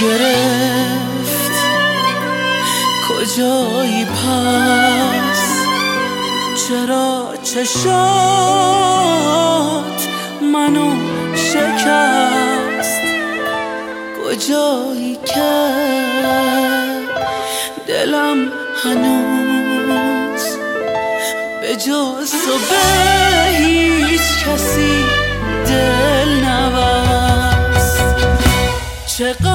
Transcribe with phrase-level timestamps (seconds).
[0.04, 1.54] گرفت.
[3.08, 5.42] کجایی پس؟
[6.68, 7.74] چرا چشات
[10.52, 10.90] منو
[11.34, 13.00] شکست؟
[14.24, 15.54] کجایی که
[17.86, 18.52] دلم
[18.84, 20.42] هنوز
[21.60, 22.86] به جز تو به
[23.58, 25.04] هیچ کسی
[25.66, 28.04] دل نبست.
[29.18, 29.53] چقدر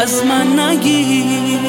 [0.00, 1.60] از من نگیر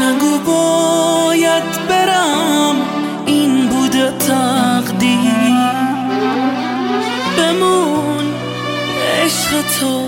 [0.00, 2.76] نگو باید برم
[3.26, 5.56] این بوده تقدیر.
[7.38, 8.24] بمون
[9.24, 10.02] عشق تو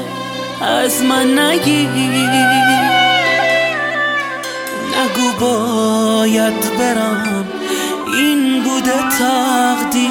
[0.65, 1.89] از من نگیر
[4.97, 7.45] نگو باید برم
[8.19, 10.07] این بوده تقدیر.